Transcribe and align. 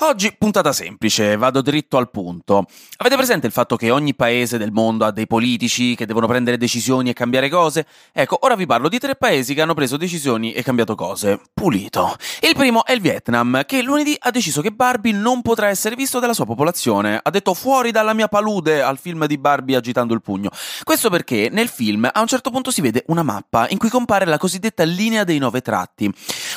Oggi 0.00 0.32
puntata 0.38 0.72
semplice, 0.72 1.36
vado 1.36 1.60
dritto 1.60 1.96
al 1.96 2.08
punto. 2.08 2.66
Avete 2.98 3.16
presente 3.16 3.48
il 3.48 3.52
fatto 3.52 3.74
che 3.74 3.90
ogni 3.90 4.14
paese 4.14 4.56
del 4.56 4.70
mondo 4.70 5.04
ha 5.04 5.10
dei 5.10 5.26
politici 5.26 5.96
che 5.96 6.06
devono 6.06 6.28
prendere 6.28 6.56
decisioni 6.56 7.10
e 7.10 7.14
cambiare 7.14 7.48
cose? 7.48 7.84
Ecco, 8.12 8.38
ora 8.42 8.54
vi 8.54 8.64
parlo 8.64 8.88
di 8.88 9.00
tre 9.00 9.16
paesi 9.16 9.54
che 9.54 9.60
hanno 9.60 9.74
preso 9.74 9.96
decisioni 9.96 10.52
e 10.52 10.62
cambiato 10.62 10.94
cose. 10.94 11.40
Pulito. 11.52 12.14
Il 12.42 12.54
primo 12.54 12.84
è 12.84 12.92
il 12.92 13.00
Vietnam, 13.00 13.64
che 13.66 13.82
lunedì 13.82 14.14
ha 14.16 14.30
deciso 14.30 14.62
che 14.62 14.70
Barbie 14.70 15.10
non 15.10 15.42
potrà 15.42 15.66
essere 15.66 15.96
visto 15.96 16.20
dalla 16.20 16.32
sua 16.32 16.46
popolazione. 16.46 17.18
Ha 17.20 17.30
detto 17.30 17.52
fuori 17.52 17.90
dalla 17.90 18.14
mia 18.14 18.28
palude 18.28 18.80
al 18.80 18.98
film 18.98 19.26
di 19.26 19.36
Barbie 19.36 19.74
agitando 19.74 20.14
il 20.14 20.22
pugno. 20.22 20.50
Questo 20.84 21.10
perché 21.10 21.48
nel 21.50 21.66
film 21.66 22.08
a 22.10 22.20
un 22.20 22.28
certo 22.28 22.50
punto 22.50 22.70
si 22.70 22.82
vede 22.82 23.02
una 23.08 23.24
mappa 23.24 23.66
in 23.70 23.78
cui 23.78 23.88
compare 23.88 24.26
la 24.26 24.38
cosiddetta 24.38 24.84
linea 24.84 25.24
dei 25.24 25.38
nove 25.38 25.60
tratti. 25.60 26.08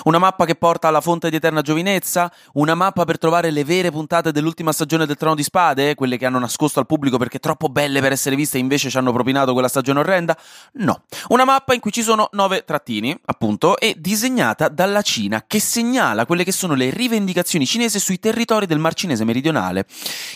Una 0.03 0.17
mappa 0.17 0.45
che 0.45 0.55
porta 0.55 0.87
alla 0.87 1.01
fonte 1.01 1.29
di 1.29 1.35
eterna 1.35 1.61
giovinezza, 1.61 2.31
una 2.53 2.73
mappa 2.73 3.05
per 3.05 3.17
trovare 3.19 3.51
le 3.51 3.63
vere 3.63 3.91
puntate 3.91 4.31
dell'ultima 4.31 4.71
stagione 4.71 5.05
del 5.05 5.15
Trono 5.15 5.35
di 5.35 5.43
Spade, 5.43 5.93
quelle 5.95 6.17
che 6.17 6.25
hanno 6.25 6.39
nascosto 6.39 6.79
al 6.79 6.87
pubblico 6.87 7.17
perché 7.17 7.39
troppo 7.39 7.67
belle 7.69 8.01
per 8.01 8.11
essere 8.11 8.35
viste 8.35 8.57
e 8.57 8.61
invece 8.61 8.89
ci 8.89 8.97
hanno 8.97 9.11
propinato 9.11 9.53
quella 9.53 9.67
stagione 9.67 9.99
orrenda? 9.99 10.35
No. 10.73 11.03
Una 11.27 11.45
mappa 11.45 11.73
in 11.73 11.79
cui 11.79 11.91
ci 11.91 12.01
sono 12.01 12.29
nove 12.31 12.63
trattini, 12.63 13.15
appunto, 13.25 13.77
e 13.77 13.95
disegnata 13.97 14.69
dalla 14.69 15.01
Cina, 15.01 15.43
che 15.45 15.59
segnala 15.59 16.25
quelle 16.25 16.43
che 16.43 16.51
sono 16.51 16.73
le 16.73 16.89
rivendicazioni 16.89 17.65
cinesi 17.65 17.99
sui 17.99 18.19
territori 18.19 18.65
del 18.65 18.79
Mar 18.79 18.93
Cinese 18.95 19.23
meridionale. 19.23 19.85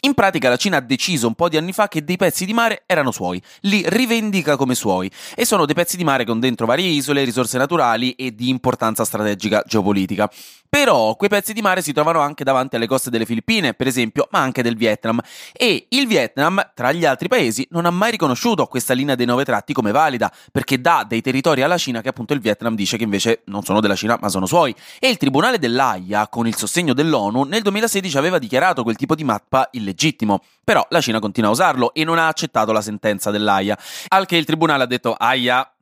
In 0.01 0.13
pratica 0.13 0.49
la 0.49 0.57
Cina 0.57 0.77
ha 0.77 0.81
deciso 0.81 1.27
un 1.27 1.33
po' 1.33 1.49
di 1.49 1.57
anni 1.57 1.73
fa 1.73 1.87
che 1.87 2.03
dei 2.03 2.17
pezzi 2.17 2.45
di 2.45 2.53
mare 2.53 2.83
erano 2.85 3.11
suoi, 3.11 3.41
li 3.61 3.83
rivendica 3.87 4.55
come 4.57 4.75
suoi, 4.75 5.09
e 5.35 5.45
sono 5.45 5.65
dei 5.65 5.75
pezzi 5.75 5.97
di 5.97 6.03
mare 6.03 6.25
con 6.25 6.39
dentro 6.39 6.65
varie 6.65 6.87
isole, 6.87 7.23
risorse 7.23 7.57
naturali 7.57 8.11
e 8.11 8.35
di 8.35 8.49
importanza 8.49 9.03
strategica 9.05 9.54
geopolitica. 9.65 10.29
Però 10.75 11.15
quei 11.15 11.29
pezzi 11.29 11.53
di 11.53 11.61
mare 11.61 11.81
si 11.81 11.93
trovano 11.93 12.19
anche 12.19 12.43
davanti 12.43 12.75
alle 12.75 12.85
coste 12.85 13.09
delle 13.09 13.25
Filippine, 13.25 13.73
per 13.73 13.87
esempio, 13.87 14.27
ma 14.31 14.39
anche 14.39 14.61
del 14.61 14.75
Vietnam. 14.75 15.21
E 15.53 15.85
il 15.87 16.05
Vietnam, 16.05 16.71
tra 16.73 16.91
gli 16.91 17.05
altri 17.05 17.29
paesi, 17.29 17.65
non 17.71 17.85
ha 17.85 17.91
mai 17.91 18.11
riconosciuto 18.11 18.65
questa 18.65 18.93
linea 18.93 19.15
dei 19.15 19.25
nove 19.25 19.45
tratti 19.45 19.71
come 19.71 19.91
valida, 19.91 20.29
perché 20.51 20.81
dà 20.81 21.05
dei 21.07 21.21
territori 21.21 21.61
alla 21.61 21.77
Cina 21.77 22.01
che 22.01 22.09
appunto 22.09 22.33
il 22.33 22.41
Vietnam 22.41 22.75
dice 22.75 22.97
che 22.97 23.05
invece 23.05 23.43
non 23.45 23.63
sono 23.63 23.79
della 23.79 23.95
Cina, 23.95 24.17
ma 24.19 24.27
sono 24.27 24.45
suoi. 24.45 24.75
E 24.99 25.07
il 25.07 25.15
Tribunale 25.15 25.59
dell'AIA, 25.59 26.27
con 26.27 26.45
il 26.45 26.57
sostegno 26.57 26.93
dell'ONU, 26.93 27.43
nel 27.43 27.61
2016 27.61 28.17
aveva 28.17 28.37
dichiarato 28.37 28.83
quel 28.83 28.97
tipo 28.97 29.15
di 29.15 29.23
mappa 29.23 29.69
illegittimo. 29.71 30.41
Però 30.61 30.85
la 30.89 30.99
Cina 30.99 31.19
continua 31.19 31.51
a 31.51 31.53
usarlo 31.53 31.93
e 31.93 32.03
non 32.03 32.17
ha 32.17 32.27
accettato 32.27 32.73
la 32.73 32.81
sentenza 32.81 33.31
dell'AIA. 33.31 33.77
Al 34.09 34.25
che 34.25 34.35
il 34.35 34.43
tribunale 34.43 34.83
ha 34.83 34.87
detto 34.87 35.13
AIA. 35.13 35.73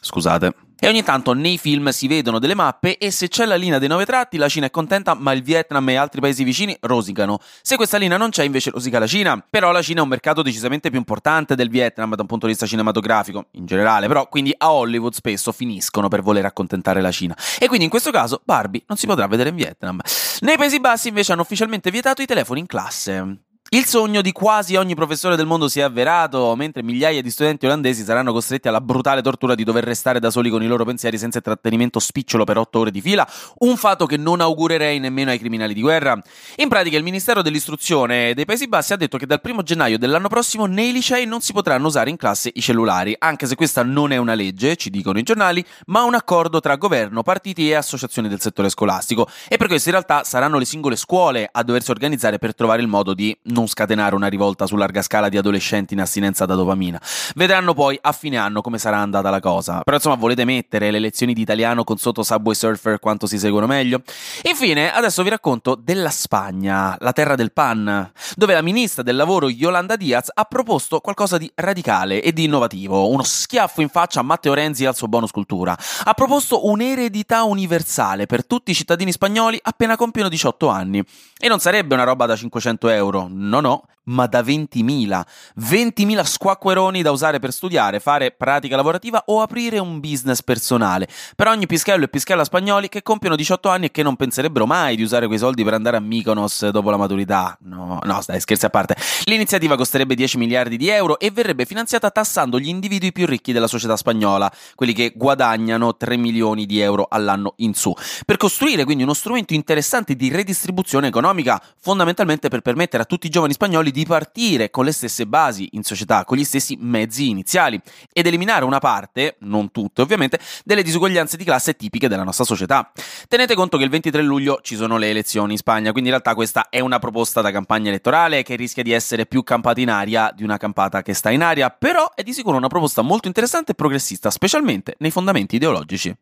Scusate, 0.00 0.65
e 0.78 0.88
ogni 0.88 1.02
tanto 1.02 1.32
nei 1.32 1.56
film 1.56 1.88
si 1.88 2.06
vedono 2.06 2.38
delle 2.38 2.54
mappe 2.54 2.98
e 2.98 3.10
se 3.10 3.28
c'è 3.28 3.46
la 3.46 3.54
linea 3.54 3.78
dei 3.78 3.88
nove 3.88 4.04
tratti 4.04 4.36
la 4.36 4.48
Cina 4.48 4.66
è 4.66 4.70
contenta 4.70 5.14
ma 5.14 5.32
il 5.32 5.42
Vietnam 5.42 5.88
e 5.88 5.96
altri 5.96 6.20
paesi 6.20 6.44
vicini 6.44 6.76
rosicano. 6.80 7.38
Se 7.62 7.76
questa 7.76 7.96
linea 7.96 8.18
non 8.18 8.30
c'è 8.30 8.44
invece 8.44 8.70
rosica 8.70 8.98
la 8.98 9.06
Cina. 9.06 9.42
Però 9.48 9.72
la 9.72 9.80
Cina 9.80 10.00
è 10.00 10.02
un 10.02 10.08
mercato 10.08 10.42
decisamente 10.42 10.90
più 10.90 10.98
importante 10.98 11.54
del 11.54 11.70
Vietnam 11.70 12.14
da 12.14 12.22
un 12.22 12.28
punto 12.28 12.46
di 12.46 12.52
vista 12.52 12.66
cinematografico, 12.66 13.46
in 13.52 13.64
generale, 13.64 14.06
però 14.06 14.28
quindi 14.28 14.54
a 14.56 14.72
Hollywood 14.72 15.14
spesso 15.14 15.50
finiscono 15.52 16.08
per 16.08 16.20
voler 16.22 16.44
accontentare 16.44 17.00
la 17.00 17.10
Cina. 17.10 17.36
E 17.58 17.66
quindi 17.68 17.84
in 17.84 17.90
questo 17.90 18.10
caso 18.10 18.42
Barbie 18.44 18.82
non 18.86 18.98
si 18.98 19.06
potrà 19.06 19.26
vedere 19.26 19.48
in 19.48 19.56
Vietnam. 19.56 20.00
Nei 20.40 20.56
Paesi 20.56 20.78
Bassi 20.80 21.08
invece 21.08 21.32
hanno 21.32 21.42
ufficialmente 21.42 21.90
vietato 21.90 22.20
i 22.20 22.26
telefoni 22.26 22.60
in 22.60 22.66
classe. 22.66 23.45
Il 23.70 23.84
sogno 23.84 24.20
di 24.20 24.30
quasi 24.30 24.76
ogni 24.76 24.94
professore 24.94 25.34
del 25.34 25.44
mondo 25.44 25.66
si 25.66 25.80
è 25.80 25.82
avverato, 25.82 26.54
mentre 26.54 26.84
migliaia 26.84 27.20
di 27.20 27.30
studenti 27.30 27.66
olandesi 27.66 28.04
saranno 28.04 28.32
costretti 28.32 28.68
alla 28.68 28.80
brutale 28.80 29.22
tortura 29.22 29.56
di 29.56 29.64
dover 29.64 29.82
restare 29.82 30.20
da 30.20 30.30
soli 30.30 30.50
con 30.50 30.62
i 30.62 30.68
loro 30.68 30.84
pensieri 30.84 31.18
senza 31.18 31.40
trattenimento 31.40 31.98
spicciolo 31.98 32.44
per 32.44 32.58
otto 32.58 32.78
ore 32.78 32.92
di 32.92 33.00
fila, 33.00 33.28
un 33.58 33.76
fatto 33.76 34.06
che 34.06 34.16
non 34.16 34.40
augurerei 34.40 35.00
nemmeno 35.00 35.30
ai 35.30 35.40
criminali 35.40 35.74
di 35.74 35.80
guerra. 35.80 36.16
In 36.58 36.68
pratica 36.68 36.96
il 36.96 37.02
Ministero 37.02 37.42
dell'Istruzione 37.42 38.34
dei 38.34 38.44
Paesi 38.44 38.68
Bassi 38.68 38.92
ha 38.92 38.96
detto 38.96 39.18
che 39.18 39.26
dal 39.26 39.40
primo 39.40 39.64
gennaio 39.64 39.98
dell'anno 39.98 40.28
prossimo 40.28 40.66
nei 40.66 40.92
licei 40.92 41.26
non 41.26 41.40
si 41.40 41.52
potranno 41.52 41.88
usare 41.88 42.08
in 42.08 42.16
classe 42.16 42.52
i 42.54 42.60
cellulari, 42.60 43.16
anche 43.18 43.46
se 43.46 43.56
questa 43.56 43.82
non 43.82 44.12
è 44.12 44.16
una 44.16 44.34
legge, 44.34 44.76
ci 44.76 44.90
dicono 44.90 45.18
i 45.18 45.24
giornali, 45.24 45.64
ma 45.86 46.04
un 46.04 46.14
accordo 46.14 46.60
tra 46.60 46.76
governo, 46.76 47.24
partiti 47.24 47.68
e 47.68 47.74
associazioni 47.74 48.28
del 48.28 48.40
settore 48.40 48.68
scolastico. 48.68 49.28
E 49.48 49.56
per 49.56 49.66
questo 49.66 49.88
in 49.88 49.96
realtà 49.96 50.22
saranno 50.22 50.56
le 50.56 50.64
singole 50.64 50.94
scuole 50.94 51.48
a 51.50 51.64
doversi 51.64 51.90
organizzare 51.90 52.38
per 52.38 52.54
trovare 52.54 52.80
il 52.80 52.86
modo 52.86 53.12
di 53.12 53.36
non 53.56 53.66
scatenare 53.66 54.14
una 54.14 54.26
rivolta 54.26 54.66
su 54.66 54.76
larga 54.76 55.00
scala 55.00 55.30
di 55.30 55.38
adolescenti 55.38 55.94
in 55.94 56.00
astinenza 56.00 56.44
da 56.44 56.54
dopamina. 56.54 57.00
Vedranno 57.34 57.72
poi 57.72 57.98
a 58.00 58.12
fine 58.12 58.36
anno 58.36 58.60
come 58.60 58.78
sarà 58.78 58.98
andata 58.98 59.30
la 59.30 59.40
cosa. 59.40 59.80
Però 59.82 59.96
insomma, 59.96 60.16
volete 60.16 60.44
mettere 60.44 60.90
le 60.90 60.98
lezioni 60.98 61.32
di 61.32 61.40
italiano 61.40 61.82
con 61.84 61.96
sotto 61.96 62.22
Subway 62.22 62.54
Surfer 62.54 62.98
quanto 63.00 63.26
si 63.26 63.38
seguono 63.38 63.66
meglio? 63.66 64.02
Infine, 64.42 64.92
adesso 64.92 65.22
vi 65.22 65.30
racconto 65.30 65.74
della 65.74 66.10
Spagna, 66.10 66.96
la 67.00 67.12
terra 67.12 67.34
del 67.34 67.52
pan, 67.52 68.10
dove 68.34 68.52
la 68.52 68.62
ministra 68.62 69.02
del 69.02 69.16
lavoro 69.16 69.48
Yolanda 69.48 69.96
Diaz 69.96 70.30
ha 70.34 70.44
proposto 70.44 71.00
qualcosa 71.00 71.38
di 71.38 71.50
radicale 71.54 72.22
e 72.22 72.32
di 72.32 72.44
innovativo, 72.44 73.08
uno 73.08 73.22
schiaffo 73.22 73.80
in 73.80 73.88
faccia 73.88 74.20
a 74.20 74.22
Matteo 74.22 74.52
Renzi 74.52 74.84
e 74.84 74.88
al 74.88 74.96
suo 74.96 75.08
bonus 75.08 75.30
cultura. 75.30 75.76
Ha 76.04 76.12
proposto 76.12 76.66
un'eredità 76.66 77.44
universale 77.44 78.26
per 78.26 78.44
tutti 78.44 78.72
i 78.72 78.74
cittadini 78.74 79.12
spagnoli 79.12 79.58
appena 79.62 79.96
compiono 79.96 80.28
18 80.28 80.68
anni. 80.68 81.02
E 81.38 81.48
non 81.48 81.58
sarebbe 81.58 81.94
una 81.94 82.04
roba 82.04 82.26
da 82.26 82.34
500 82.34 82.88
euro, 82.88 83.28
no 83.50 83.62
no, 83.62 83.88
ma 84.06 84.26
da 84.26 84.40
20.000. 84.40 85.22
20.000 85.60 86.24
squacqueroni 86.24 87.02
da 87.02 87.10
usare 87.10 87.38
per 87.38 87.52
studiare, 87.52 88.00
fare 88.00 88.32
pratica 88.32 88.76
lavorativa 88.76 89.22
o 89.26 89.40
aprire 89.40 89.78
un 89.78 90.00
business 90.00 90.42
personale. 90.42 91.08
Per 91.34 91.46
ogni 91.48 91.66
pischello 91.66 92.04
e 92.04 92.08
pischella 92.08 92.44
spagnoli 92.44 92.88
che 92.88 93.02
compiono 93.02 93.36
18 93.36 93.68
anni 93.68 93.86
e 93.86 93.90
che 93.90 94.02
non 94.02 94.16
penserebbero 94.16 94.66
mai 94.66 94.96
di 94.96 95.02
usare 95.02 95.26
quei 95.26 95.38
soldi 95.38 95.64
per 95.64 95.74
andare 95.74 95.96
a 95.96 96.00
Mykonos 96.00 96.68
dopo 96.68 96.90
la 96.90 96.96
maturità. 96.96 97.56
No, 97.62 97.98
no, 98.02 98.22
dai, 98.26 98.40
scherzi 98.40 98.66
a 98.66 98.70
parte. 98.70 98.96
L'iniziativa 99.24 99.76
costerebbe 99.76 100.14
10 100.14 100.38
miliardi 100.38 100.76
di 100.76 100.88
euro 100.88 101.18
e 101.18 101.30
verrebbe 101.30 101.64
finanziata 101.64 102.10
tassando 102.10 102.58
gli 102.58 102.68
individui 102.68 103.12
più 103.12 103.26
ricchi 103.26 103.52
della 103.52 103.66
società 103.66 103.96
spagnola, 103.96 104.50
quelli 104.74 104.92
che 104.92 105.12
guadagnano 105.14 105.96
3 105.96 106.16
milioni 106.16 106.66
di 106.66 106.80
euro 106.80 107.06
all'anno 107.08 107.54
in 107.56 107.74
su. 107.74 107.92
Per 108.24 108.36
costruire 108.36 108.84
quindi 108.84 109.02
uno 109.02 109.14
strumento 109.14 109.54
interessante 109.54 110.14
di 110.14 110.30
redistribuzione 110.30 111.08
economica, 111.08 111.60
fondamentalmente 111.80 112.48
per 112.48 112.60
permettere 112.60 113.02
a 113.02 113.06
tutti 113.06 113.26
i 113.26 113.30
giovani 113.30 113.52
spagnoli 113.52 113.90
di 113.96 114.04
partire 114.04 114.68
con 114.68 114.84
le 114.84 114.92
stesse 114.92 115.26
basi 115.26 115.70
in 115.72 115.82
società, 115.82 116.26
con 116.26 116.36
gli 116.36 116.44
stessi 116.44 116.76
mezzi 116.78 117.30
iniziali 117.30 117.80
ed 118.12 118.26
eliminare 118.26 118.66
una 118.66 118.78
parte, 118.78 119.36
non 119.40 119.70
tutte 119.70 120.02
ovviamente, 120.02 120.38
delle 120.66 120.82
disuguaglianze 120.82 121.38
di 121.38 121.44
classe 121.44 121.76
tipiche 121.76 122.06
della 122.06 122.22
nostra 122.22 122.44
società. 122.44 122.92
Tenete 123.26 123.54
conto 123.54 123.78
che 123.78 123.84
il 123.84 123.88
23 123.88 124.20
luglio 124.20 124.58
ci 124.60 124.76
sono 124.76 124.98
le 124.98 125.08
elezioni 125.08 125.52
in 125.52 125.58
Spagna, 125.58 125.92
quindi 125.92 126.10
in 126.10 126.16
realtà 126.16 126.34
questa 126.34 126.68
è 126.68 126.80
una 126.80 126.98
proposta 126.98 127.40
da 127.40 127.50
campagna 127.50 127.88
elettorale 127.88 128.42
che 128.42 128.54
rischia 128.54 128.82
di 128.82 128.92
essere 128.92 129.24
più 129.24 129.42
campata 129.42 129.80
in 129.80 129.88
aria 129.88 130.30
di 130.30 130.44
una 130.44 130.58
campata 130.58 131.00
che 131.00 131.14
sta 131.14 131.30
in 131.30 131.42
aria, 131.42 131.70
però 131.70 132.12
è 132.14 132.22
di 132.22 132.34
sicuro 132.34 132.58
una 132.58 132.68
proposta 132.68 133.00
molto 133.00 133.28
interessante 133.28 133.72
e 133.72 133.74
progressista, 133.76 134.28
specialmente 134.28 134.96
nei 134.98 135.10
fondamenti 135.10 135.56
ideologici. 135.56 136.14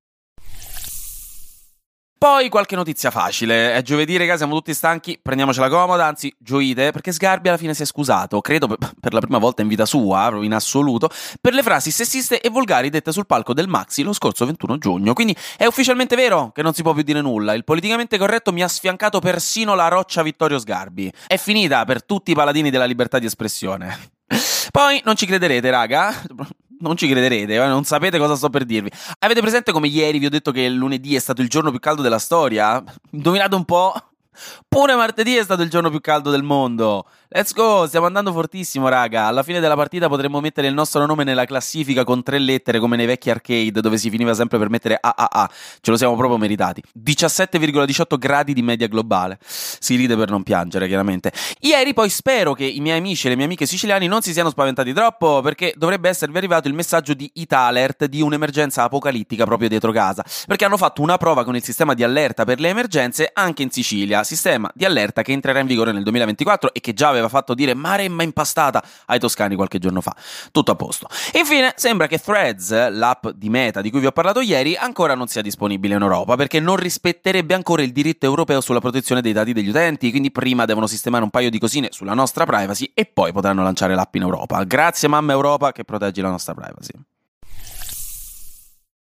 Poi 2.25 2.49
qualche 2.49 2.75
notizia 2.75 3.11
facile. 3.11 3.75
È 3.75 3.83
giovedì, 3.83 4.17
raga, 4.17 4.39
siamo 4.39 4.55
tutti 4.55 4.73
stanchi, 4.73 5.19
prendiamocela 5.21 5.69
comoda, 5.69 6.07
anzi, 6.07 6.35
gioite, 6.39 6.91
perché 6.91 7.13
Sgarbi 7.13 7.49
alla 7.49 7.59
fine 7.59 7.75
si 7.75 7.83
è 7.83 7.85
scusato, 7.85 8.41
credo 8.41 8.67
per 8.67 9.13
la 9.13 9.21
prima 9.21 9.37
volta 9.37 9.61
in 9.61 9.69
vita 9.69 9.85
sua, 9.85 10.31
in 10.41 10.55
assoluto, 10.55 11.11
per 11.39 11.53
le 11.53 11.63
frasi 11.63 11.91
sessiste 11.91 12.41
e 12.41 12.49
volgari 12.49 12.89
dette 12.89 13.13
sul 13.13 13.27
palco 13.27 13.53
del 13.53 13.69
Maxi 13.69 14.03
lo 14.03 14.15
scorso 14.15 14.47
21 14.47 14.79
giugno. 14.79 15.13
Quindi 15.13 15.37
è 15.59 15.67
ufficialmente 15.67 16.17
vero 16.17 16.51
che 16.55 16.63
non 16.63 16.73
si 16.73 16.81
può 16.81 16.95
più 16.95 17.03
dire 17.03 17.21
nulla. 17.21 17.53
Il 17.53 17.63
politicamente 17.63 18.17
corretto 18.17 18.55
mi 18.55 18.63
ha 18.63 18.69
sfiancato 18.69 19.19
persino 19.19 19.75
la 19.75 19.89
roccia 19.89 20.23
Vittorio 20.23 20.59
Sgarbi. 20.59 21.13
È 21.27 21.37
finita 21.37 21.85
per 21.85 22.07
tutti 22.07 22.31
i 22.31 22.35
paladini 22.35 22.71
della 22.71 22.87
libertà 22.87 23.19
di 23.19 23.27
espressione. 23.27 24.13
Poi 24.71 25.03
non 25.05 25.15
ci 25.15 25.27
crederete, 25.27 25.69
raga 25.69 26.23
non 26.85 26.97
ci 26.97 27.09
crederete, 27.09 27.55
eh? 27.55 27.67
non 27.67 27.85
sapete 27.85 28.19
cosa 28.19 28.37
sto 28.37 28.51
per 28.51 28.65
dirvi. 28.65 28.91
Avete 29.21 29.41
presente 29.41 29.73
come 29.73 29.89
ieri 29.89 30.19
vi 30.19 30.27
ho 30.27 30.31
detto 30.31 30.53
che 30.53 30.69
lunedì 30.69 31.15
è 31.15 31.19
stato 31.19 31.43
il 31.43 31.49
giorno 31.49 31.71
più 31.71 31.81
caldo 31.81 32.03
della 32.03 32.19
storia? 32.19 32.83
Indovinate 33.11 33.55
un 33.55 33.65
po'? 33.65 33.95
Pure 34.69 34.95
martedì 34.95 35.37
è 35.37 35.43
stato 35.43 35.63
il 35.63 35.71
giorno 35.71 35.91
più 35.91 36.01
caldo 36.01 36.31
del 36.31 36.43
mondo. 36.43 37.07
Let's 37.29 37.53
go, 37.53 37.87
stiamo 37.87 38.07
andando 38.07 38.33
fortissimo, 38.33 38.89
raga. 38.89 39.27
Alla 39.27 39.43
fine 39.43 39.59
della 39.59 39.75
partita 39.75 40.09
potremmo 40.09 40.41
mettere 40.41 40.69
il 40.69 40.75
nostro 40.75 41.05
nome 41.05 41.25
nella 41.25 41.45
classifica 41.47 42.05
con 42.05 42.23
tre 42.23 42.39
lettere 42.39 42.79
come 42.79 42.97
nei 42.97 43.07
vecchi 43.07 43.31
arcade 43.31 43.81
dove 43.81 43.99
si 43.99 44.09
finiva 44.09 44.35
sempre 44.35 44.59
per 44.59 44.71
mettere 44.71 44.99
AAA. 45.01 45.51
Ce 45.81 45.91
lo 45.91 45.97
siamo 45.97 46.17
proprio 46.17 46.39
meritati. 46.39 46.83
17,18 46.97 48.19
gradi 48.19 48.53
di 48.53 48.63
media 48.63 48.87
globale. 48.87 49.39
Si 49.41 49.97
ride 49.97 50.17
per 50.17 50.31
non 50.31 50.43
piangere, 50.43 50.87
chiaramente. 50.87 51.33
Ieri 51.61 51.93
poi 51.93 52.09
spero 52.09 52.53
che 52.53 52.65
i 52.65 52.81
miei 52.81 52.99
amici 52.99 53.27
e 53.27 53.31
le 53.31 53.37
mie 53.37 53.47
amiche 53.47 53.67
siciliani 53.67 54.07
non 54.07 54.23
si 54.23 54.33
siano 54.33 54.51
spaventati 54.51 54.93
troppo 54.93 55.41
perché 55.41 55.75
dovrebbe 55.77 56.09
esservi 56.09 56.37
arrivato 56.37 56.69
il 56.69 56.75
messaggio 56.75 57.15
di 57.15 57.31
Italert 57.35 58.05
di 58.07 58.21
un'emergenza 58.21 58.85
apocalittica 58.85 59.45
proprio 59.45 59.69
dietro 59.69 59.93
casa. 59.93 60.25
Perché 60.47 60.65
hanno 60.65 60.77
fatto 60.77 61.03
una 61.03 61.17
prova 61.17 61.45
con 61.45 61.57
il 61.57 61.65
sistema 61.65 61.95
di 61.95 62.03
allerta 62.03 62.45
per 62.45 62.61
le 62.61 62.69
emergenze 62.69 63.31
anche 63.33 63.63
in 63.63 63.71
Sicilia 63.71 64.23
sistema 64.25 64.71
di 64.75 64.85
allerta 64.85 65.23
che 65.23 65.33
entrerà 65.33 65.61
in 65.61 65.67
vigore 65.67 65.93
nel 65.93 66.03
2024 66.03 66.73
e 66.75 66.81
che 66.81 66.93
già 66.93 67.09
aveva 67.09 67.29
fatto 67.29 67.55
dire 67.55 67.75
maremma 67.75 68.23
impastata 68.23 68.83
ai 69.07 69.19
toscani 69.19 69.55
qualche 69.55 69.79
giorno 69.79 70.01
fa. 70.01 70.15
Tutto 70.51 70.73
a 70.73 70.75
posto. 70.75 71.09
Infine, 71.35 71.73
sembra 71.77 72.07
che 72.07 72.19
Threads, 72.19 72.91
l'app 72.91 73.29
di 73.29 73.49
Meta 73.49 73.81
di 73.81 73.91
cui 73.91 74.01
vi 74.01 74.07
ho 74.07 74.13
parlato 74.13 74.41
ieri, 74.41 74.77
ancora 74.77 75.15
non 75.15 75.27
sia 75.27 75.43
disponibile 75.43 75.95
in 75.95 76.03
Europa 76.03 76.37
perché 76.37 76.61
non 76.61 76.77
rispetterebbe 76.77 77.55
ancora 77.55 77.83
il 77.83 77.93
diritto 77.93 78.27
europeo 78.27 78.61
sulla 78.61 78.81
protezione 78.81 79.21
dei 79.21 79.33
dati 79.33 79.53
degli 79.53 79.69
utenti, 79.69 80.11
quindi 80.11 80.31
prima 80.31 80.65
devono 80.65 80.87
sistemare 80.87 81.25
un 81.25 81.31
paio 81.31 81.51
di 81.51 81.59
cosine 81.59 81.89
sulla 81.91 82.15
nostra 82.15 82.45
privacy 82.45 82.91
e 82.95 83.05
poi 83.07 83.33
potranno 83.33 83.63
lanciare 83.63 83.95
l'app 83.95 84.15
in 84.15 84.23
Europa. 84.23 84.63
Grazie 84.65 85.09
mamma 85.09 85.33
Europa 85.33 85.73
che 85.73 85.85
proteggi 85.85 86.21
la 86.21 86.31
nostra 86.31 86.55
privacy. 86.55 86.93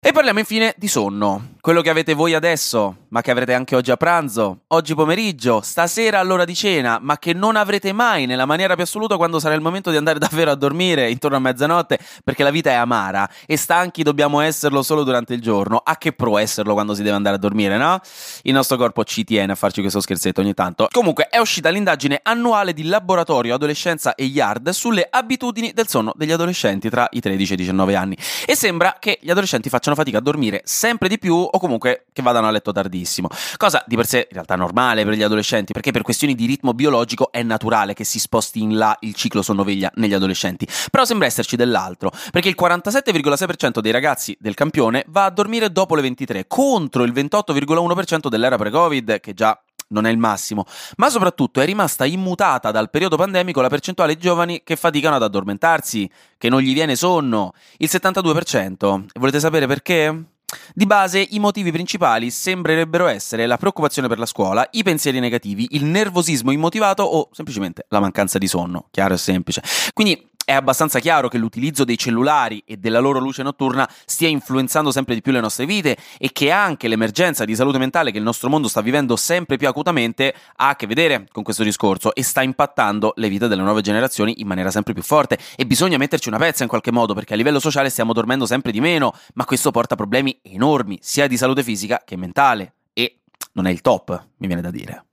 E 0.07 0.13
parliamo 0.13 0.39
infine 0.39 0.73
di 0.77 0.87
sonno, 0.87 1.55
quello 1.67 1.83
che 1.83 1.91
avete 1.91 2.15
voi 2.15 2.33
adesso, 2.33 3.07
ma 3.09 3.23
che 3.23 3.33
avrete 3.33 3.53
anche 3.53 3.75
oggi 3.75 3.91
a 3.91 3.97
pranzo, 3.97 4.61
oggi 4.69 4.95
pomeriggio, 4.95 5.63
stasera 5.65 6.21
all'ora 6.21 6.45
di 6.45 6.55
cena, 6.55 7.01
ma 7.03 7.19
che 7.19 7.33
non 7.33 7.57
avrete 7.57 7.93
mai 7.93 8.25
nella 8.27 8.45
maniera 8.45 8.75
più 8.75 8.85
assoluta 8.85 9.17
quando 9.17 9.41
sarà 9.41 9.57
il 9.57 9.61
momento 9.61 9.91
di 9.91 9.97
andare 9.97 10.21
davvero 10.23 10.53
a 10.53 10.55
dormire 10.55 11.11
intorno 11.11 11.39
a 11.39 11.41
mezzanotte, 11.41 11.99
perché 12.23 12.45
la 12.45 12.51
vita 12.51 12.71
è 12.71 12.75
amara 12.75 13.29
e 13.47 13.57
stanchi 13.57 14.05
dobbiamo 14.05 14.43
esserlo 14.43 14.81
solo 14.85 15.03
durante 15.03 15.35
il 15.35 15.41
giorno. 15.41 15.79
A 15.85 15.99
che 15.99 16.13
pro 16.13 16.39
esserlo 16.39 16.73
quando 16.73 16.95
si 16.95 17.03
deve 17.03 17.17
andare 17.17 17.35
a 17.35 17.39
dormire, 17.41 17.77
no? 17.77 17.99
Il 18.43 18.53
nostro 18.53 18.77
corpo 18.77 19.03
ci 19.03 19.25
tiene 19.25 19.51
a 19.51 19.57
farci 19.57 19.81
questo 19.81 19.99
scherzetto 19.99 20.43
ogni 20.43 20.55
tanto. 20.55 20.87
Comunque 20.93 21.27
è 21.27 21.39
uscita 21.39 21.69
l'indagine 21.71 22.21
annuale 22.23 22.75
di 22.75 22.85
laboratorio 22.85 23.57
adolescenza 23.57 24.15
e 24.15 24.23
Yard 24.23 24.69
sulle 24.69 25.05
abitudini 25.11 25.73
del 25.73 25.89
sonno 25.89 26.13
degli 26.15 26.31
adolescenti 26.31 26.89
tra 26.89 27.09
i 27.11 27.19
13 27.19 27.51
e 27.51 27.55
i 27.55 27.59
19 27.59 27.97
anni 27.97 28.17
e 28.47 28.55
sembra 28.55 28.99
che 29.01 29.19
gli 29.21 29.31
adolescenti 29.31 29.69
facciano 29.69 29.97
fatica 29.97 30.19
a 30.19 30.21
dormire 30.21 30.61
sempre 30.63 31.09
di 31.09 31.19
più 31.19 31.55
o 31.57 31.59
comunque 31.59 32.07
che 32.13 32.23
vadano 32.23 32.47
a 32.47 32.51
letto 32.51 32.73
tardissimo. 32.73 33.29
Cosa 33.57 33.83
di 33.87 33.97
per 33.97 34.07
sé 34.07 34.19
in 34.19 34.35
realtà 34.35 34.57
normale 34.57 35.05
per 35.05 35.15
gli 35.15 35.23
adolescenti, 35.23 35.73
perché 35.73 35.91
per 35.91 36.03
questioni 36.03 36.35
di 36.35 36.47
ritmo 36.47 36.73
biologico 36.73 37.31
è 37.33 37.43
naturale 37.43 37.95
che 37.95 38.05
si 38.05 38.19
sposti 38.19 38.61
in 38.61 38.77
là 38.77 38.97
il 39.01 39.15
ciclo 39.15 39.43
sonno-veglia 39.43 39.91
negli 39.95 40.15
adolescenti. 40.15 40.67
Però 40.91 41.05
sembra 41.05 41.27
esserci 41.27 41.57
dell'altro, 41.57 42.11
perché 42.31 42.49
il 42.49 42.57
47,6% 42.59 43.81
dei 43.81 43.93
ragazzi 43.93 44.37
del 44.39 44.55
campione 44.55 45.05
va 45.09 45.25
a 45.25 45.31
dormire 45.31 45.71
dopo 45.73 45.95
le 45.95 46.03
23, 46.03 46.47
contro 46.47 47.03
il 47.03 47.13
28,1% 47.13 48.29
dell'era 48.29 48.57
pre-Covid, 48.57 49.21
che 49.21 49.35
già 49.35 49.59
non 49.89 50.07
è 50.07 50.11
il 50.11 50.19
massimo, 50.19 50.65
ma 50.97 51.11
soprattutto 51.11 51.61
è 51.61 51.65
rimasta 51.65 52.05
immutata 52.05 52.71
dal 52.71 52.91
periodo 52.91 53.17
pandemico 53.17 53.61
la 53.61 53.69
percentuale 53.69 54.15
di 54.15 54.21
giovani 54.21 54.63
che 54.65 54.77
faticano 54.77 55.17
ad 55.17 55.23
addormentarsi, 55.23 56.11
che 56.39 56.49
non 56.49 56.61
gli 56.61 56.73
viene 56.73 56.97
sonno, 56.97 57.53
il 57.79 57.89
72%. 57.91 59.05
E 59.13 59.19
volete 59.19 59.41
sapere 59.41 59.67
perché? 59.67 60.25
Di 60.73 60.87
base 60.87 61.27
i 61.31 61.39
motivi 61.41 61.73
principali 61.73 62.31
sembrerebbero 62.31 63.07
essere 63.07 63.47
la 63.47 63.57
preoccupazione 63.57 64.07
per 64.09 64.19
la 64.19 64.27
scuola, 64.27 64.67
i 64.73 64.83
pensieri 64.83 65.19
negativi, 65.19 65.69
il 65.71 65.85
nervosismo 65.85 66.53
immotivato 66.53 67.03
o 67.03 67.29
semplicemente 67.33 67.87
la 67.89 67.99
mancanza 67.99 68.39
di 68.39 68.47
sonno, 68.47 68.87
chiaro 68.91 69.15
e 69.15 69.19
semplice. 69.19 69.63
Quindi 69.93 70.31
è 70.47 70.53
abbastanza 70.53 71.01
chiaro 71.01 71.27
che 71.27 71.39
l'utilizzo 71.39 71.83
dei 71.83 71.99
cellulari 71.99 72.63
e 72.65 72.77
della 72.77 73.01
loro 73.01 73.19
luce 73.19 73.43
notturna 73.43 73.91
stia 74.05 74.29
influenzando 74.29 74.93
sempre 74.93 75.15
di 75.15 75.21
più 75.21 75.33
le 75.33 75.41
nostre 75.41 75.67
vite 75.67 75.97
e 76.19 76.31
che 76.31 76.53
anche 76.53 76.87
l'emergenza 76.87 77.45
di 77.45 77.57
salute 77.57 77.79
mentale 77.79 78.13
che 78.13 78.19
il 78.19 78.23
nostro 78.23 78.49
mondo 78.49 78.69
sta 78.69 78.81
vivendo 78.81 79.17
sempre 79.17 79.57
più 79.57 79.67
acutamente 79.67 80.33
ha 80.55 80.69
a 80.69 80.77
che 80.77 80.87
vedere 80.87 81.27
con 81.33 81.43
questo 81.43 81.65
discorso 81.65 82.15
e 82.15 82.23
sta 82.23 82.43
impattando 82.43 83.15
le 83.17 83.29
vite 83.29 83.49
delle 83.49 83.63
nuove 83.63 83.81
generazioni 83.81 84.41
in 84.41 84.47
maniera 84.47 84.71
sempre 84.71 84.93
più 84.93 85.03
forte 85.03 85.37
e 85.57 85.67
bisogna 85.67 85.99
metterci 85.99 86.29
una 86.29 86.39
pezza 86.39 86.63
in 86.63 86.69
qualche 86.69 86.93
modo 86.93 87.13
perché 87.13 87.35
a 87.35 87.37
livello 87.37 87.59
sociale 87.59 87.91
stiamo 87.91 88.13
dormendo 88.13 88.47
sempre 88.47 88.71
di 88.71 88.81
meno, 88.81 89.15
ma 89.35 89.45
questo 89.45 89.73
porta 89.73 89.97
problemi 89.97 90.39
enormi 90.43 90.97
sia 91.03 91.27
di 91.27 91.37
salute 91.37 91.65
fisica 91.65 92.03
che 92.05 92.15
mentale 92.15 92.75
e 92.93 93.19
non 93.55 93.67
è 93.67 93.73
il 93.73 93.81
top, 93.81 94.27
mi 94.37 94.47
viene 94.47 94.63
da 94.63 94.71
dire. 94.71 95.07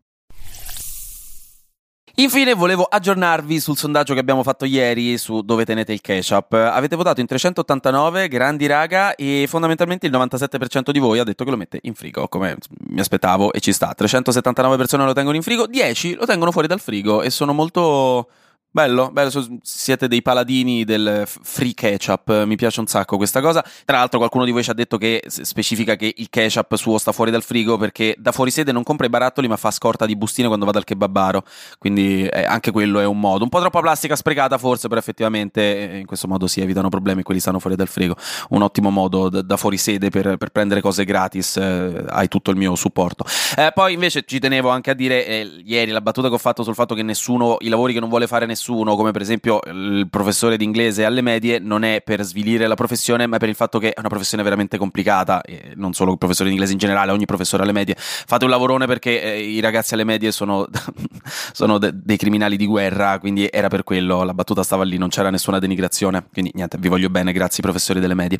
Infine 2.18 2.54
volevo 2.54 2.83
aggiornarvi 2.83 3.60
sul 3.60 3.75
sondaggio 3.75 4.13
che 4.13 4.19
abbiamo 4.19 4.44
fatto 4.44 4.65
ieri 4.65 5.18
su 5.18 5.42
dove 5.42 5.65
tenete 5.65 5.94
il 5.94 6.01
ketchup. 6.01 6.54
Avete 6.54 6.95
votato 6.95 7.21
in 7.21 7.25
389, 7.25 8.27
grandi 8.27 8.68
raga, 8.68 9.15
e 9.15 9.45
fondamentalmente 9.48 10.06
il 10.06 10.12
97% 10.12 10.92
di 10.92 11.00
voi 11.00 11.18
ha 11.18 11.24
detto 11.24 11.44
che 11.44 11.50
lo 11.50 11.57
mette 11.57 11.80
in 11.81 11.95
frigo, 11.95 12.27
come 12.27 12.56
mi 12.89 13.00
aspettavo 13.00 13.51
e 13.51 13.60
ci 13.62 13.74
sta. 13.74 13.95
379 13.95 14.77
persone 14.77 15.06
lo 15.06 15.13
tengono 15.13 15.36
in 15.36 15.42
frigo, 15.42 15.65
10 15.65 16.13
lo 16.13 16.27
tengono 16.27 16.51
fuori 16.51 16.68
dal 16.68 16.80
frigo 16.80 17.24
e 17.24 17.31
sono 17.31 17.51
molto 17.51 18.27
Bello, 18.75 19.11
bello, 19.11 19.29
siete 19.61 20.07
dei 20.07 20.23
paladini 20.23 20.83
del 20.83 21.25
free 21.27 21.75
ketchup, 21.75 22.45
mi 22.45 22.55
piace 22.55 22.79
un 22.79 22.87
sacco 22.87 23.17
questa 23.17 23.39
cosa. 23.39 23.63
Tra 23.85 23.97
l'altro 23.99 24.17
qualcuno 24.17 24.45
di 24.45 24.51
voi 24.51 24.63
ci 24.63 24.71
ha 24.71 24.73
detto 24.73 24.97
che 24.97 25.21
specifica 25.27 25.95
che 25.95 26.11
il 26.17 26.27
ketchup 26.27 26.73
suo 26.73 26.97
sta 26.97 27.11
fuori 27.11 27.29
dal 27.29 27.43
frigo 27.43 27.77
perché 27.77 28.15
da 28.17 28.31
fuori 28.31 28.49
sede 28.49 28.71
non 28.71 28.81
compra 28.81 29.05
i 29.05 29.09
barattoli 29.09 29.47
ma 29.47 29.57
fa 29.57 29.69
scorta 29.69 30.07
di 30.07 30.15
bustine 30.15 30.47
quando 30.47 30.65
va 30.65 30.71
dal 30.71 30.85
kebabaro, 30.85 31.43
quindi 31.77 32.25
eh, 32.25 32.45
anche 32.45 32.71
quello 32.71 32.99
è 32.99 33.05
un 33.05 33.19
modo. 33.19 33.43
Un 33.43 33.49
po' 33.51 33.59
troppa 33.59 33.79
plastica 33.79 34.15
sprecata 34.15 34.57
forse, 34.57 34.87
però 34.87 34.99
effettivamente 34.99 35.91
eh, 35.91 35.99
in 35.99 36.07
questo 36.07 36.27
modo 36.27 36.47
si 36.47 36.59
evitano 36.59 36.89
problemi, 36.89 37.21
quelli 37.21 37.41
stanno 37.41 37.59
fuori 37.59 37.75
dal 37.75 37.87
frigo. 37.87 38.15
Un 38.49 38.63
ottimo 38.63 38.89
modo 38.89 39.29
da, 39.29 39.43
da 39.43 39.55
fuori 39.55 39.77
sede 39.77 40.09
per, 40.09 40.37
per, 40.37 40.49
prendere 40.49 40.81
cose 40.81 41.05
gratis, 41.05 41.57
eh, 41.57 42.05
hai 42.07 42.27
tutto 42.27 42.49
il 42.49 42.57
mio 42.57 42.73
supporto. 42.73 43.23
Eh, 43.55 43.69
poi 43.71 43.93
invece 43.93 44.23
ci 44.25 44.39
tenevo 44.39 44.69
anche 44.69 44.89
a 44.89 44.95
dire, 44.95 45.27
eh, 45.27 45.61
ieri 45.63 45.91
la 45.91 46.01
battuta 46.01 46.27
che 46.27 46.33
ho 46.33 46.39
fatto 46.39 46.63
sul 46.63 46.73
fatto 46.73 46.95
che 46.95 47.03
nessuno, 47.03 47.57
i 47.59 47.67
lavori 47.67 47.93
che 47.93 47.99
non 47.99 48.09
vuole 48.09 48.25
fare 48.25 48.47
nessuno, 48.47 48.61
nessuno, 48.63 48.95
come 48.95 49.12
per 49.12 49.21
esempio 49.21 49.60
il 49.65 50.07
professore 50.10 50.56
di 50.56 50.63
inglese 50.63 51.04
alle 51.04 51.21
medie, 51.21 51.60
non 51.60 51.83
è 51.83 52.01
per 52.01 52.24
svilire 52.24 52.65
la 52.65 52.75
professione, 52.75 53.27
ma 53.27 53.38
per 53.38 53.50
il 53.50 53.56
fatto 53.56 53.77
che 53.77 53.89
è 53.89 54.00
una 54.00 54.07
professione 54.07 54.42
veramente 54.42 54.77
complicata, 54.77 55.42
e 55.42 55.74
non 55.75 55.92
solo 55.94 56.13
il 56.13 56.18
professore 56.18 56.48
di 56.48 56.54
inglese 56.56 56.71
in 56.71 56.80
generale, 56.80 57.12
ogni 57.12 57.25
professore 57.25 57.63
alle 57.63 57.74
medie. 57.74 57.95
Fate 57.98 58.45
un 58.45 58.50
lavorone 58.50 58.86
perché 58.86 59.21
eh, 59.21 59.42
i 59.42 59.60
ragazzi 59.60 59.95
alle 59.95 60.06
medie 60.06 60.31
sono, 60.31 60.65
sono 61.51 61.77
de- 61.77 61.92
dei 61.94 62.15
criminali 62.15 62.56
di 62.56 62.65
guerra, 62.65 63.19
quindi 63.19 63.50
era 63.51 63.68
per 63.68 63.83
quello, 63.83 64.24
la 64.24 64.33
battuta 64.33 64.63
stava 64.63 64.83
lì, 64.83 64.98
non 64.98 65.10
c'era 65.10 65.30
nessuna 65.30 65.60
denigrazione, 65.60 66.25
quindi 66.31 66.51
niente, 66.54 66.77
vi 66.80 66.88
voglio 66.88 67.10
bene, 67.10 67.33
grazie 67.33 67.62
professori 67.62 68.00
delle 68.00 68.15
medie. 68.15 68.39